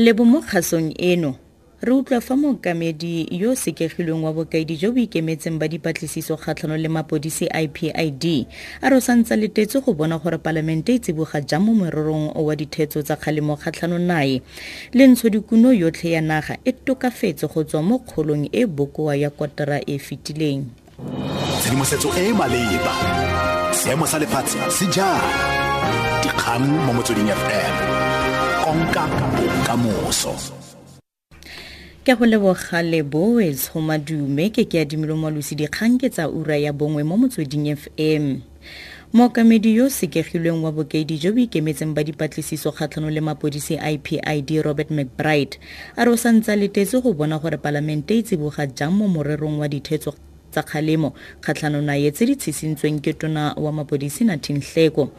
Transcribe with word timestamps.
lebo 0.00 0.24
mo 0.24 0.40
kgasong 0.40 0.96
eno 0.96 1.36
re 1.84 1.92
utlwa 1.92 2.20
fa 2.20 2.36
mookamedi 2.36 3.28
yo 3.30 3.52
o 3.52 3.54
sekegilweng 3.54 4.24
wa 4.24 4.32
bokaedi 4.32 4.76
jo 4.80 4.92
bo 4.92 5.00
ikemetseng 5.00 5.60
ba 5.60 5.68
dipatlisiso 5.68 6.36
kgatlhano 6.40 6.76
le 6.76 6.88
mapodisi 6.88 7.44
ipid 7.52 7.92
a 8.80 8.88
re 8.88 8.96
o 8.96 9.00
santse 9.00 9.36
letetse 9.36 9.84
go 9.84 9.92
bona 9.92 10.16
gore 10.18 10.38
palamente 10.38 10.94
e 10.94 10.98
tsiboga 10.98 11.44
jang 11.44 11.60
mo 11.60 11.74
morerong 11.74 12.32
wa 12.32 12.56
dithetso 12.56 13.02
tsa 13.02 13.16
kgalemo 13.16 13.56
kgatlhano 13.56 13.98
nae. 13.98 14.40
Le 14.92 15.06
ntshodikuno 15.06 15.72
yotlhe 15.72 16.10
ya 16.10 16.20
naga 16.20 16.56
e 16.64 16.72
tokafetse 16.72 17.46
go 17.46 17.64
tswa 17.64 17.82
mo 17.82 17.98
kgolong 17.98 18.48
e 18.52 18.66
bokoa 18.66 19.16
ya 19.16 19.30
kotara 19.30 19.80
e 19.84 19.98
fetileng. 19.98 20.64
Tshedimosetso 21.60 22.08
e 22.16 22.28
e 22.28 22.32
maleba. 22.32 22.92
Seemo 23.72 24.06
sa 24.06 24.18
lefatshe 24.18 24.56
se 24.70 24.86
jang? 24.88 25.20
Dikgang 26.24 26.64
mo 26.88 26.92
motsweding 26.92 27.28
fm 27.28 27.99
konka 28.70 29.02
bokamoso 29.34 30.30
ke 32.06 32.14
go 32.14 32.22
leboga 32.22 32.82
leboes 32.86 33.66
go 33.74 33.82
madume 33.82 34.46
ke 34.54 34.62
ke 34.62 34.86
adimile 34.86 35.18
moalosi 35.18 35.58
dikgang 35.58 35.98
ke 35.98 36.06
tsa 36.06 36.30
ura 36.30 36.54
ya 36.54 36.70
bongwe 36.70 37.02
mo 37.02 37.18
motsweding 37.18 37.66
fm 37.74 38.46
mookamedi 39.10 39.74
yo 39.74 39.90
o 39.90 39.90
sekegilweng 39.90 40.62
wa 40.62 40.70
bokedi 40.70 41.18
jo 41.18 41.34
bo 41.34 41.42
ikemetseng 41.42 41.98
ba 41.98 42.06
dipatlisiso 42.06 42.70
kgatlhanong 42.70 43.10
le 43.10 43.20
mapodisi 43.20 43.74
ipid 43.74 44.62
robert 44.62 44.94
mcbride 44.94 45.58
a 45.98 46.06
re 46.06 46.10
o 46.14 46.16
santse 46.16 46.54
letetse 46.54 47.02
go 47.02 47.10
bona 47.10 47.42
gore 47.42 47.58
palamente 47.58 48.14
e 48.14 48.22
tsiboga 48.22 48.70
jang 48.70 48.94
mo 48.94 49.10
morerong 49.10 49.58
wa 49.58 49.66
dithetso 49.66 50.14
tsa 50.50 50.62
kgalemo. 50.62 51.14
Kgatlhanong 51.40 51.90
ye 51.96 52.10
tse 52.10 52.26
di 52.26 52.34
tshisintsweng 52.36 53.00
ke 53.00 53.12
tona 53.14 53.54
wa 53.56 53.72
mapodisi 53.72 54.24
natin 54.24 54.60
hleko. 54.60 55.10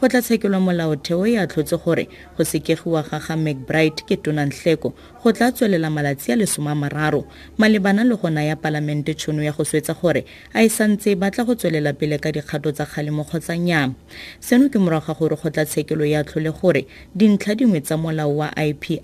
Kgotlatshekelwa 0.00 0.60
molaotheo 0.60 1.26
e 1.26 1.36
a 1.36 1.46
tlhotse 1.46 1.76
gore 1.84 2.08
go 2.36 2.44
sekegiwa 2.44 3.02
ga 3.04 3.18
ga 3.20 3.36
mcbride 3.36 4.02
ke 4.08 4.16
tona 4.16 4.46
nhleko 4.46 4.94
go 5.22 5.32
tla 5.32 5.52
tswelela 5.52 5.90
malatsi 5.90 6.32
a 6.32 6.36
lesome 6.36 6.74
mararo. 6.74 7.24
Malebana 7.58 8.04
le 8.04 8.16
go 8.16 8.28
naya 8.30 8.56
palamente 8.56 9.14
tšhono 9.14 9.42
ya 9.42 9.52
go 9.52 9.64
swetsa 9.64 9.94
gore 9.94 10.24
a 10.54 10.62
e 10.62 10.68
santse 10.68 11.14
batla 11.14 11.44
go 11.44 11.54
tswelela 11.54 11.92
pele 11.92 12.18
ka 12.18 12.32
dikgato 12.32 12.72
tsa 12.72 12.86
kgalemo 12.86 13.24
kgotsa 13.24 13.56
nnyaa. 13.56 13.92
Seno 14.40 14.68
ke 14.68 14.78
morago 14.78 15.06
ga 15.06 15.14
gore 15.14 15.36
kgotlatshekelo 15.36 16.04
ya 16.04 16.24
tlhole 16.24 16.52
gore 16.52 16.86
dintlha 17.14 17.54
dingwe 17.54 17.80
tsa 17.80 17.96
molao 17.96 18.36
wa 18.36 18.54
ipid 18.54 19.00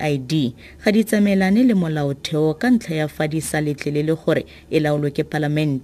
ga 0.83 0.91
di 0.91 1.03
tsamaelane 1.03 1.63
le 1.63 1.73
molaotheo 1.73 2.53
ka 2.53 2.69
ntlha 2.69 2.95
ya 2.95 3.07
fa 3.07 3.27
di 3.27 3.41
sa 3.41 3.61
letlelele 3.61 4.15
gore 4.15 4.45
e 4.69 4.79
laolwe 4.79 5.11
ke 5.11 5.23
palamente 5.23 5.74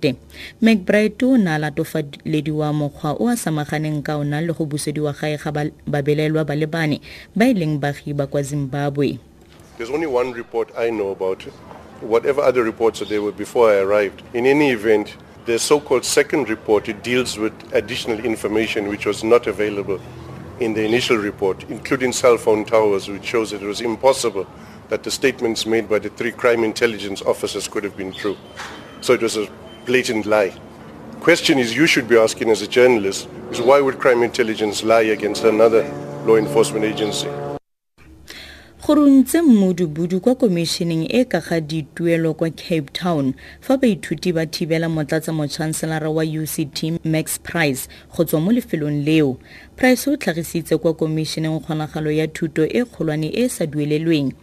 mcbride 0.61 1.25
o 1.25 1.37
ne 1.37 1.51
a 1.51 1.57
latofalediwa 1.57 2.73
mokgwa 2.73 3.15
o 3.19 3.27
a 3.29 3.35
samaganeng 3.37 4.03
ka 4.03 4.17
ona 4.17 4.41
le 4.41 4.53
go 4.53 4.65
busediwa 4.65 5.13
gae 5.13 5.37
ga 5.37 5.51
ba 5.51 5.63
le 5.65 6.67
bane 6.67 7.01
ba 7.35 7.45
e 7.47 7.53
leng 7.53 7.79
ba 7.79 8.27
kwa 8.27 8.41
zimbabwe 8.43 9.19
There's 9.77 9.89
only 9.89 10.05
one 10.05 10.31
report 10.33 10.69
I 10.77 10.91
know 10.91 11.09
about. 11.09 11.41
Whatever 12.01 12.41
other 12.41 12.63
reports 12.63 12.99
there 12.99 13.21
were 13.21 13.31
before 13.31 13.71
I 13.71 13.77
arrived. 13.77 14.21
In 14.33 14.45
any 14.45 14.69
event, 14.69 15.15
the 15.45 15.57
so-called 15.57 16.05
second 16.05 16.49
report, 16.49 16.87
it 16.87 17.01
deals 17.01 17.39
with 17.39 17.53
additional 17.73 18.19
information 18.23 18.87
which 18.89 19.07
was 19.07 19.23
not 19.23 19.47
available 19.47 19.99
in 20.59 20.75
the 20.75 20.85
initial 20.85 21.17
report, 21.17 21.63
including 21.69 22.13
cell 22.13 22.37
phone 22.37 22.63
towers, 22.63 23.09
which 23.09 23.25
shows 23.25 23.49
that 23.49 23.63
it 23.63 23.65
was 23.65 23.81
impossible 23.81 24.45
that 24.89 25.01
the 25.01 25.09
statements 25.09 25.65
made 25.65 25.89
by 25.89 25.97
the 25.97 26.09
three 26.09 26.31
crime 26.31 26.63
intelligence 26.63 27.23
officers 27.23 27.67
could 27.67 27.83
have 27.83 27.97
been 27.97 28.13
true. 28.13 28.37
So 29.01 29.13
it 29.13 29.21
was 29.23 29.35
a 29.37 29.47
blatant 29.85 30.25
lie. 30.25 30.53
Question 31.21 31.57
is 31.57 31.75
you 31.75 31.87
should 31.87 32.07
be 32.07 32.17
asking 32.17 32.49
as 32.49 32.61
a 32.61 32.67
journalist 32.67 33.27
is 33.51 33.61
why 33.61 33.81
would 33.81 33.99
crime 33.99 34.23
intelligence 34.23 34.83
lie 34.83 35.01
against 35.01 35.43
another 35.43 35.83
law 36.25 36.35
enforcement 36.35 36.85
agency? 36.85 37.27
Go 38.91 38.95
runtse 38.95 39.41
mmudubudu 39.41 40.19
kwa 40.19 40.35
komišeneng 40.35 41.07
e 41.09 41.25
ka 41.25 41.39
ga 41.39 41.61
dituelo 41.61 42.33
kwa 42.33 42.49
cape 42.49 42.91
town 42.93 43.33
fa 43.61 43.77
baithuti 43.77 44.33
ba 44.33 44.45
thibela 44.45 44.89
motlatsa 44.89 45.31
motšhanselara 45.33 46.09
wa 46.09 46.23
uct 46.23 46.83
max 47.05 47.39
price 47.39 47.87
go 48.17 48.23
tswa 48.23 48.41
mo 48.41 48.51
lefelong 48.51 49.05
leo. 49.05 49.37
Price 49.75 50.09
o 50.09 50.17
tlhagisitse 50.17 50.77
kwa 50.77 50.93
komišeneng 50.93 51.59
kgonagalo 51.59 52.11
ya 52.11 52.27
thuto 52.27 52.65
e 52.67 52.85
kgolwane 52.85 53.31
e 53.33 53.49
sa 53.49 53.65
duelelweng. 53.65 54.33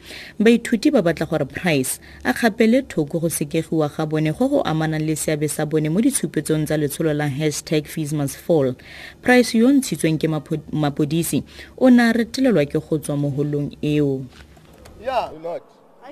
Baithuti 0.40 0.90
ba 0.90 1.02
batla 1.02 1.26
gore 1.26 1.44
price 1.44 2.00
a 2.24 2.32
kgapele 2.32 2.82
thoko 2.82 3.20
go 3.20 3.28
sekegiwa 3.28 3.88
ga 3.88 4.06
bone 4.06 4.32
go 4.32 4.48
go 4.48 4.62
amanang 4.62 5.04
le 5.06 5.16
seabe 5.16 5.48
sa 5.48 5.66
bone 5.66 5.88
mo 5.90 6.00
ditshupetsong 6.00 6.64
tsa 6.64 6.76
letsholo 6.76 7.12
la 7.12 7.28
hashtag 7.28 7.84
fees 7.84 8.12
must 8.12 8.36
fall. 8.36 8.74
Price 9.22 9.54
yo 9.58 9.68
ntshitsweng 9.68 10.18
ke 10.18 10.26
mapodisi 10.72 11.44
o 11.76 11.90
ne 11.90 12.02
a 12.02 12.12
retelelwa 12.12 12.64
ke 12.64 12.80
go 12.80 12.98
tswa 12.98 13.16
mo 13.16 13.30
holong 13.30 13.76
eo 13.82 14.24
Yeah. 15.00 15.30
You're 15.32 15.40
not. 15.40 15.62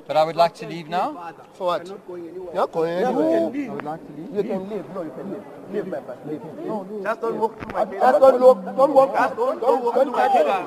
But 0.07 0.17
I 0.17 0.25
would 0.25 0.37
like 0.37 0.55
to 0.57 0.67
leave 0.67 0.89
now. 0.89 1.33
For 1.55 1.67
what? 1.69 1.87
You're 1.87 1.97
not 1.97 2.73
going 2.73 2.91
anywhere. 2.91 3.71
I 3.71 3.75
would 3.75 3.85
like 3.85 4.07
to 4.07 4.13
leave. 4.13 4.35
You 4.37 4.43
can 4.43 4.69
leave. 4.69 4.85
No, 4.95 5.03
you 5.03 5.11
can 5.17 5.31
leave. 5.31 5.43
Leave, 5.73 5.87
my 5.87 6.01
friend. 6.01 6.21
Leave. 6.27 6.45
No, 6.67 6.83
no. 6.83 7.03
Just 7.03 7.21
don't 7.21 7.39
walk 7.39 7.59
through 7.59 7.73
my 7.73 7.85
table. 7.85 8.01
Just 8.01 8.21
don't 8.21 8.41
walk. 8.41 8.65
Don't 8.77 8.93
walk. 8.95 9.15
Just 9.17 9.37
don't, 9.37 9.61
don't 9.61 9.85
walk 9.85 9.95
through 9.95 10.13
my 10.13 10.29
table. 10.29 10.63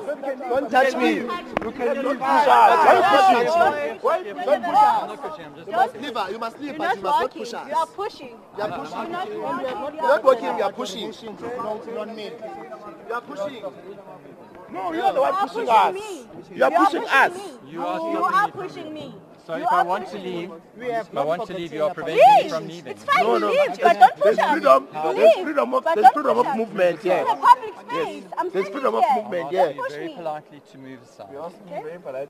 Don't 0.50 0.72
touch 0.72 0.96
me. 0.96 1.09
You 1.16 1.72
can 1.72 1.96
leave. 2.03 2.19
Push 2.19 2.47
us. 2.50 2.69
Don't 2.90 3.06
push 3.13 3.56
us. 3.56 3.74
Why? 4.02 4.24
Don't 4.24 4.63
push 4.63 4.79
us. 4.79 5.68
You 5.68 5.74
must 5.74 5.96
leave. 5.96 6.16
her. 6.16 6.31
You 6.31 6.40
must 6.40 6.59
leave, 6.59 6.78
but 6.78 6.96
you 6.96 7.02
must 7.03 7.22
not 7.22 7.31
push 7.31 7.53
us. 7.53 7.68
You 7.69 7.75
are 7.75 7.88
pushing. 7.88 8.35
You 8.58 8.63
are 8.63 8.72
pushing. 8.79 8.97
You're 8.97 9.09
not 9.09 10.24
walking. 10.24 10.44
You're 10.44 10.53
not. 10.53 10.58
You 10.58 10.63
are 10.63 10.74
pushing. 10.74 11.13
No, 11.58 11.81
not 11.96 12.16
me. 12.16 12.31
You 13.08 13.13
are 13.13 13.22
pushing. 13.22 13.63
No, 14.72 14.94
you're 14.94 15.13
the 15.13 15.22
one 15.22 15.33
are 15.33 15.47
pushing 15.47 15.66
pushing 15.66 15.69
us. 15.69 15.94
me. 15.94 16.27
You 16.55 16.63
are 16.63 16.72
pushing 16.72 17.05
us. 17.07 17.33
me. 17.33 17.72
You 17.72 17.85
are 17.85 18.00
You 18.11 18.23
are 18.23 18.51
pushing 18.51 18.94
me. 18.94 19.16
So 19.45 19.55
You 19.55 19.63
if 19.63 19.72
I 19.72 19.81
want 19.83 20.07
to 20.09 20.17
leave, 20.19 20.51
if 20.77 21.17
I 21.17 21.23
want 21.23 21.47
to 21.47 21.53
leave, 21.55 21.73
you 21.73 21.83
are 21.83 21.94
preventing 21.94 22.23
me 22.23 22.44
Leave. 22.44 22.51
from 22.51 22.67
leaving. 22.67 22.91
It's 22.91 23.03
fine. 23.03 23.23
No, 23.23 23.33
you 23.33 23.39
no. 23.39 23.47
leave, 23.49 23.79
but 23.81 23.99
don't 23.99 24.13
push 24.13 24.23
There's 24.23 24.39
us. 24.39 24.51
freedom. 24.51 24.88
You 24.94 25.13
There's 25.16 25.33
freedom 25.35 25.73
of 25.73 25.83
there's 25.83 25.95
don't 25.95 26.13
freedom 26.13 26.38
push 26.38 26.45
of 26.45 26.45
us. 26.45 26.57
movement. 26.57 26.95
It's 26.95 27.05
Yeah. 27.05 27.22
a 27.22 27.35
public 27.35 27.73
space. 27.79 28.23
I'm 28.38 28.49
There's 28.51 28.67
standing 28.67 28.72
freedom 28.73 28.95
of 28.95 29.03
movement. 29.16 29.45
I'll 29.47 29.53
Yeah. 29.53 29.61
ask 29.66 29.75
you 29.75 29.81
Push 29.81 29.91
very 29.91 30.07
me. 30.07 30.16
politely 30.16 30.61
to 30.72 30.78
move 30.78 30.99
aside. 31.01 32.29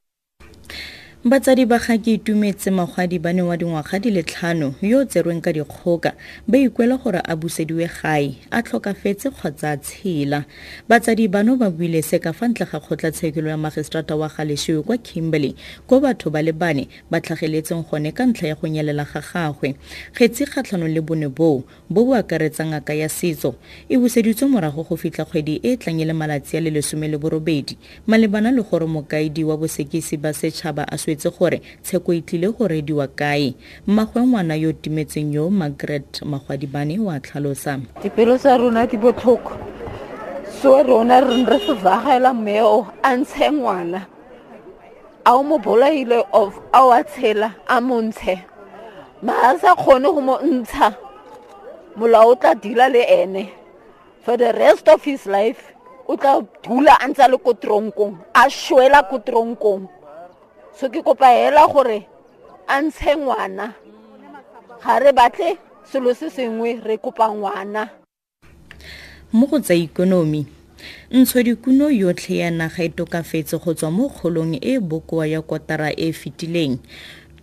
Batsadi 1.19 1.65
ba 1.67 1.75
ga 1.83 1.97
ke 1.99 2.15
itumetse 2.15 2.71
magwadi 2.71 3.19
ba 3.19 3.33
ne 3.35 3.41
wa 3.43 3.57
dingwaga 3.59 3.99
di 3.99 4.07
le 4.07 4.23
tlhano 4.23 4.71
yo 4.79 5.03
o 5.03 5.05
tserweng 5.05 5.43
ka 5.43 5.51
dikgoka 5.51 6.15
ba 6.47 6.55
ikuela 6.55 6.95
gore 6.95 7.19
a 7.19 7.35
busediwe 7.35 7.91
gae 7.91 8.39
a 8.47 8.63
tlhokafetse 8.63 9.27
kgotsa 9.27 9.75
a 9.75 9.77
tshela. 9.77 10.45
Batsadi 10.87 11.27
bano 11.27 11.59
ba 11.59 11.67
buile 11.67 11.99
se 11.99 12.23
ka 12.23 12.31
fa 12.31 12.47
ntle 12.47 12.63
ga 12.71 12.79
kgotlatshekelo 12.79 13.51
ya 13.51 13.57
magistrata 13.59 14.15
wa 14.15 14.31
galesio 14.31 14.79
kwa 14.79 14.95
kimberley 14.95 15.59
ko 15.91 15.99
batho 15.99 16.31
ba 16.31 16.39
le 16.39 16.55
bane 16.55 16.87
ba 17.11 17.19
tlhageletseng 17.19 17.83
gone 17.83 18.15
ka 18.15 18.23
ntlha 18.23 18.47
ya 18.47 18.55
go 18.55 18.67
nyelela 18.71 19.03
ga 19.03 19.19
gagwe. 19.19 19.75
Kgetsi 20.15 20.47
kgatlhanong 20.47 20.87
le 20.87 21.01
bone 21.03 21.27
boo 21.27 21.67
bo 21.91 22.05
bo 22.07 22.15
akaretsang 22.15 22.71
ngaka 22.71 22.95
ya 22.95 23.11
setso. 23.11 23.59
E 23.91 23.99
buseditswe 23.99 24.47
morago 24.47 24.87
go 24.87 24.95
fitlha 24.95 25.27
kgwedi 25.27 25.59
e 25.67 25.75
tlang 25.75 25.99
e 25.99 26.05
le 26.07 26.15
malatsi 26.15 26.55
a 26.55 26.63
le 26.63 26.71
lesome 26.71 27.11
le 27.11 27.19
borobedi. 27.19 27.75
Malebana 28.07 28.55
le 28.55 28.63
gore 28.63 28.87
mokaedi 28.87 29.43
wa 29.43 29.59
bosekisi 29.59 30.15
ba 30.15 30.31
setšhaba 30.31 30.87
a 30.87 31.08
swetse 31.09 31.29
gore 31.29 31.61
tsheko 31.83 32.13
e 32.13 32.21
tlile 32.21 32.51
go 32.51 32.67
rediwa 32.67 33.07
kae. 33.07 33.55
Mmagwe 33.87 34.21
ngwana 34.21 34.55
yo 34.55 34.71
timetseng 34.73 35.33
yo 35.33 35.49
margaret 35.49 36.21
magwadibane 36.21 36.99
wa 36.99 37.19
tlhalosa. 37.19 37.79
Dipelo 38.03 38.37
tsa 38.37 38.57
rona 38.57 38.85
di 38.85 38.97
botlhoko. 38.97 39.57
So 40.61 40.83
rona 40.83 41.21
re 41.21 41.45
re 41.45 41.59
fevagela 41.59 42.33
mmeo 42.33 42.87
a 43.03 43.15
ntshe 43.15 43.51
ngwana. 43.51 44.05
A 45.25 45.33
o 45.33 45.43
mo 45.43 45.57
bolaile 45.57 46.23
of 46.33 46.59
a 46.73 46.83
o 46.83 46.91
a 46.91 47.03
tshela 47.03 47.55
a 47.67 47.81
mo 47.81 48.01
ntshe. 48.01 48.43
Ma 49.21 49.33
a 49.49 49.57
sa 49.59 49.75
kgone 49.75 50.13
go 50.13 50.21
mo 50.21 50.37
ntsha. 50.37 50.95
Molao 51.97 52.31
o 52.31 52.35
tla 52.35 52.53
dila 52.55 52.89
le 52.89 53.01
ene. 53.01 53.49
For 54.21 54.37
the 54.37 54.53
rest 54.53 54.87
of 54.87 55.03
his 55.03 55.25
life 55.25 55.73
o 56.07 56.15
tla 56.17 56.41
dula 56.63 56.97
a 57.01 57.07
ntse 57.07 57.23
a 57.23 57.27
le 57.27 57.37
ko 57.37 57.53
tronkong 57.53 58.17
a 58.33 58.49
swela 58.49 59.09
ko 59.09 59.19
tronkong 59.19 59.98
so 60.77 60.89
ke 60.89 61.01
kopa 61.01 61.27
hela 61.27 61.67
gore 61.67 62.07
a 62.67 62.81
ntshe 62.81 63.15
ngwana. 63.15 63.73
Ga 64.83 64.99
re 64.99 65.11
batle 65.11 65.57
selo 65.83 66.13
se 66.13 66.29
sengwe 66.29 66.79
re 66.83 66.97
kopa 66.97 67.29
ngwana. 67.29 67.89
Mo 69.33 69.47
go 69.47 69.59
tsa 69.59 69.73
ikonomi 69.73 70.45
ntshwadikuno 71.11 71.89
yotlhe 71.89 72.37
ya 72.37 72.51
naga 72.51 72.83
e 72.83 72.89
tokafetse 72.89 73.57
go 73.57 73.73
tswa 73.73 73.91
mo 73.91 74.09
kgolong 74.09 74.55
e 74.61 74.73
e 74.73 74.79
bokoa 74.79 75.27
ya 75.27 75.41
kotara 75.41 75.91
e 75.91 76.07
e 76.09 76.13
fetileng 76.13 76.77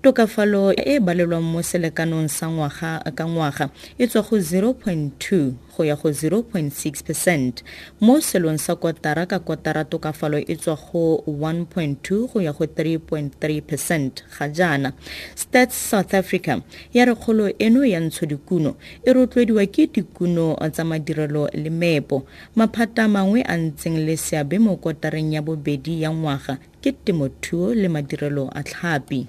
tokafalo 0.03 0.73
e 0.73 0.97
e 0.97 1.01
balelwang 1.01 1.43
mo 1.43 1.63
selekanong 1.63 2.29
sa 2.29 2.49
ngwaga 2.49 3.01
ka 3.15 3.25
ngwaga 3.27 3.71
e 3.99 4.07
tswa 4.07 4.23
go 4.23 4.37
0.2 4.37 5.53
go 5.77 5.85
ya 5.85 5.97
go 5.97 6.09
0.6 6.09 7.05
percent. 7.05 7.63
Mo 8.01 8.21
selong 8.21 8.59
sa 8.59 8.77
kotara 8.77 9.27
ka 9.27 9.39
kotara 9.39 9.85
tokafalo 9.85 10.39
e 10.39 10.57
tswa 10.57 10.77
go 10.77 11.23
1.2 11.27 12.33
go 12.33 12.41
ya 12.41 12.53
go 12.53 12.65
3.3 12.65 13.63
percent 13.63 14.25
ga 14.39 14.49
jaana. 14.49 14.93
Stats 15.35 15.77
south 15.77 16.15
africa 16.15 16.61
ya 16.93 17.05
re 17.05 17.15
kgolo 17.15 17.53
eno 17.59 17.85
ya 17.85 18.01
ntshodikuno 18.01 18.77
e 19.05 19.13
rotloediwa 19.13 19.67
ke 19.67 19.87
dikuno 19.87 20.57
tsa 20.73 20.85
madirelo 20.85 21.49
le 21.53 21.71
meepo. 21.71 22.27
Maphata 22.57 23.09
mangwe 23.09 23.43
a 23.43 23.57
ntseng 23.57 24.07
le 24.07 24.17
seabe 24.17 24.59
mo 24.59 24.77
kotareng 24.77 25.33
ya 25.33 25.43
bobedi 25.43 26.03
ya 26.03 26.11
ngwaga 26.11 26.59
ke 26.81 26.93
temothuo 26.93 27.75
le 27.75 27.89
madirelo 27.89 28.51
a 28.55 28.63
tlhapi 28.63 29.27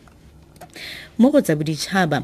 mo 1.18 1.30
go 1.32 1.42
tsa 1.42 1.56
boditšhaba. 1.56 2.24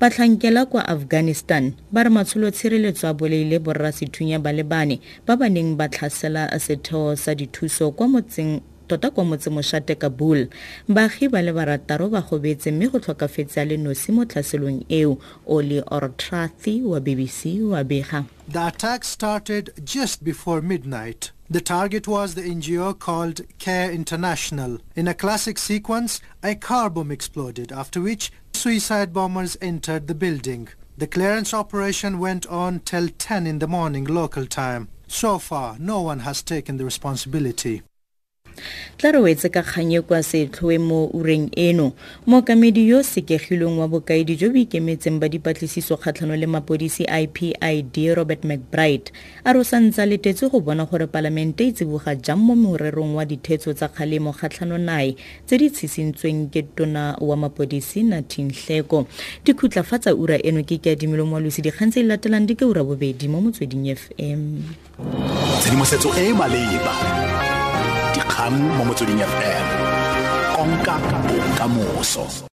Batlhankela 0.00 0.66
kwa 0.66 0.88
afghanistan 0.88 1.72
ba 1.92 2.02
re 2.04 2.10
matsholo 2.10 2.50
tshireletso 2.50 3.08
a 3.08 3.14
boleile 3.14 3.58
borrasethunya 3.58 4.38
ba 4.38 4.52
le 4.52 4.62
bane 4.62 5.00
ba 5.26 5.36
ba 5.36 5.48
neng 5.48 5.76
ba 5.76 5.88
tlhasela 5.88 6.46
setheo 6.60 7.16
sa 7.16 7.34
dithuso 7.34 7.90
kwa 7.90 8.08
motseng 8.08 8.60
tota 8.86 9.10
kwa 9.10 9.24
motsemošate 9.24 9.94
kabul. 9.94 10.46
Baagi 10.88 11.28
ba 11.28 11.42
le 11.42 11.52
barataro 11.52 12.08
ba 12.08 12.20
gobetse 12.20 12.70
mme 12.70 12.88
go 12.88 12.98
tlhokafetse 12.98 13.60
a 13.60 13.64
le 13.64 13.76
nosi 13.76 14.12
mo 14.12 14.24
tlhaselong 14.24 14.84
eo 14.88 15.18
oli 15.46 15.80
ortrathi 15.80 16.82
wa 16.82 17.00
bbc 17.00 17.64
wa 17.64 17.84
bega. 17.84 18.24
The 18.48 18.66
attack 18.66 19.04
started 19.04 19.72
just 19.84 20.22
before 20.22 20.60
midnight. 20.62 21.33
The 21.54 21.60
target 21.60 22.08
was 22.08 22.34
the 22.34 22.42
NGO 22.42 22.98
called 22.98 23.42
Care 23.60 23.88
International. 23.92 24.80
In 24.96 25.06
a 25.06 25.14
classic 25.14 25.56
sequence, 25.56 26.20
a 26.42 26.56
car 26.56 26.90
bomb 26.90 27.12
exploded, 27.12 27.70
after 27.70 28.00
which 28.00 28.32
suicide 28.52 29.12
bombers 29.12 29.56
entered 29.60 30.08
the 30.08 30.16
building. 30.16 30.66
The 30.98 31.06
clearance 31.06 31.54
operation 31.54 32.18
went 32.18 32.44
on 32.48 32.80
till 32.80 33.08
10 33.08 33.46
in 33.46 33.60
the 33.60 33.68
morning 33.68 34.02
local 34.02 34.46
time. 34.46 34.88
So 35.06 35.38
far, 35.38 35.76
no 35.78 36.00
one 36.00 36.18
has 36.26 36.42
taken 36.42 36.76
the 36.76 36.84
responsibility. 36.84 37.82
Tla 38.96 39.12
re 39.12 39.18
wetse 39.18 39.48
ka 39.48 39.62
kganye 39.62 40.00
kwa 40.00 40.22
setlhoe 40.22 40.78
mo 40.78 41.10
ureng 41.12 41.50
eno. 41.56 41.92
Mookamedi 42.26 42.88
yo 42.88 43.02
sekegilweng 43.02 43.78
wa 43.78 43.88
bokaedi 43.88 44.36
jo 44.36 44.50
bo 44.50 44.58
ikemetseng 44.58 45.20
ba 45.20 45.28
dipatlisiso 45.28 45.96
kgatlhano 45.96 46.36
le 46.36 46.46
mapodisi 46.46 47.04
ipid 47.04 48.14
robert 48.14 48.44
mcbride 48.44 49.12
a 49.44 49.52
re 49.52 49.58
o 49.58 49.64
sa 49.64 49.80
ntse 49.80 50.02
a 50.02 50.06
letetse 50.06 50.48
go 50.50 50.60
bona 50.60 50.84
gore 50.84 51.06
palamente 51.06 51.66
e 51.66 51.72
tsiboga 51.72 52.14
jang 52.14 52.38
mo 52.38 52.54
morerong 52.54 53.14
wa 53.14 53.24
dithetso 53.24 53.72
tsa 53.72 53.88
kgalemo 53.88 54.32
kgatlhano 54.32 54.78
nae 54.78 55.16
tse 55.46 55.58
di 55.58 55.70
tshisintsweng 55.70 56.50
ke 56.50 56.62
tona 56.74 57.16
wa 57.20 57.36
mapodisi 57.36 58.02
natin 58.02 58.50
tlheko 58.50 59.06
dikhutlafatsa 59.44 60.14
ura 60.14 60.38
eno 60.42 60.62
ke 60.64 60.78
ke 60.78 60.96
adimelo 60.96 61.26
moalosi 61.26 61.62
dikgang 61.62 61.90
tse 61.90 62.02
di 62.02 62.08
latelang 62.08 62.46
di 62.46 62.54
ke 62.54 62.64
ura 62.64 62.84
bobedi 62.84 63.28
mo 63.28 63.40
motsweding 63.40 63.92
fm 63.94 64.62
tshedimosetso 65.60 66.08
e 66.16 66.30
e 66.30 66.32
maleba 66.32 67.53
dikgang 68.24 68.56
mo 68.56 68.82
motsweding 68.88 69.20
fm 69.20 69.66
konka 70.56 70.96
bokamoso 71.28 72.48